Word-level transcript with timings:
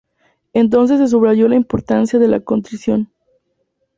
Entonces 0.53 0.97
se 0.97 1.07
subrayó 1.09 1.47
la 1.47 1.53
importancia 1.53 2.17
de 2.17 2.27
la 2.27 2.39
contrición. 2.39 3.13